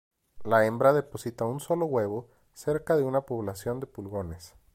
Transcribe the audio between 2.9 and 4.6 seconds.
de una población de pulgones.